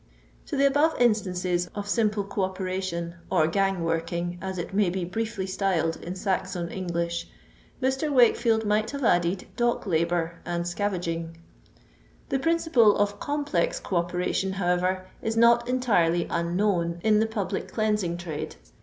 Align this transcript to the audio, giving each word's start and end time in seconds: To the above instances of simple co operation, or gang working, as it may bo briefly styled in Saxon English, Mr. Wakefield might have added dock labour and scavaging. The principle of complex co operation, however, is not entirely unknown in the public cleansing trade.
To 0.47 0.57
the 0.57 0.65
above 0.65 0.99
instances 0.99 1.67
of 1.75 1.87
simple 1.87 2.23
co 2.23 2.41
operation, 2.41 3.17
or 3.29 3.45
gang 3.45 3.83
working, 3.83 4.39
as 4.41 4.57
it 4.57 4.73
may 4.73 4.89
bo 4.89 5.05
briefly 5.05 5.45
styled 5.45 5.97
in 5.97 6.15
Saxon 6.15 6.69
English, 6.71 7.27
Mr. 7.83 8.11
Wakefield 8.11 8.65
might 8.65 8.89
have 8.89 9.03
added 9.03 9.45
dock 9.55 9.85
labour 9.85 10.39
and 10.43 10.65
scavaging. 10.67 11.37
The 12.29 12.39
principle 12.39 12.97
of 12.97 13.19
complex 13.19 13.79
co 13.79 13.97
operation, 13.97 14.53
however, 14.53 15.05
is 15.21 15.37
not 15.37 15.69
entirely 15.69 16.25
unknown 16.31 16.99
in 17.03 17.19
the 17.19 17.27
public 17.27 17.71
cleansing 17.71 18.17
trade. 18.17 18.55